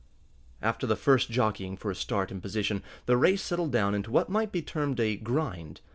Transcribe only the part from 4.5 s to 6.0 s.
be termed a "grind."